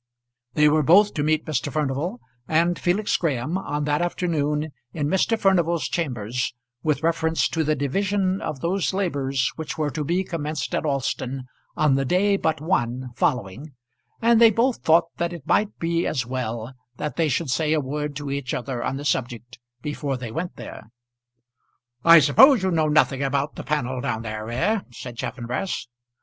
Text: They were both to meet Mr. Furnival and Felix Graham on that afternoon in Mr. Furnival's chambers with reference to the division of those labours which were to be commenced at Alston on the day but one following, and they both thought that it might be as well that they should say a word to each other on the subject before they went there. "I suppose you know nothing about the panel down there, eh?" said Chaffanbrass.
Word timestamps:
They 0.55 0.67
were 0.67 0.81
both 0.81 1.13
to 1.13 1.21
meet 1.21 1.45
Mr. 1.45 1.71
Furnival 1.71 2.19
and 2.47 2.79
Felix 2.79 3.15
Graham 3.17 3.55
on 3.55 3.83
that 3.83 4.01
afternoon 4.01 4.71
in 4.93 5.07
Mr. 5.07 5.37
Furnival's 5.37 5.87
chambers 5.87 6.55
with 6.81 7.03
reference 7.03 7.47
to 7.49 7.63
the 7.63 7.75
division 7.75 8.41
of 8.41 8.61
those 8.61 8.95
labours 8.95 9.51
which 9.57 9.77
were 9.77 9.91
to 9.91 10.03
be 10.03 10.23
commenced 10.23 10.73
at 10.73 10.87
Alston 10.87 11.43
on 11.77 11.93
the 11.93 12.03
day 12.03 12.35
but 12.35 12.59
one 12.59 13.11
following, 13.15 13.73
and 14.23 14.41
they 14.41 14.49
both 14.49 14.77
thought 14.77 15.05
that 15.17 15.33
it 15.33 15.45
might 15.45 15.77
be 15.77 16.07
as 16.07 16.25
well 16.25 16.73
that 16.97 17.15
they 17.15 17.27
should 17.29 17.51
say 17.51 17.71
a 17.71 17.79
word 17.79 18.15
to 18.15 18.31
each 18.31 18.55
other 18.55 18.83
on 18.83 18.97
the 18.97 19.05
subject 19.05 19.59
before 19.83 20.17
they 20.17 20.31
went 20.31 20.55
there. 20.55 20.89
"I 22.03 22.21
suppose 22.21 22.63
you 22.63 22.71
know 22.71 22.87
nothing 22.87 23.21
about 23.21 23.53
the 23.53 23.63
panel 23.63 24.01
down 24.01 24.23
there, 24.23 24.49
eh?" 24.49 24.79
said 24.89 25.15
Chaffanbrass. 25.15 25.85